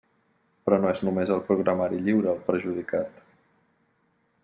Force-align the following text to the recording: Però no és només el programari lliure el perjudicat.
Però 0.69 0.79
no 0.85 0.89
és 0.93 1.03
només 1.09 1.35
el 1.35 1.45
programari 1.51 2.01
lliure 2.07 2.35
el 2.35 2.43
perjudicat. 2.51 3.25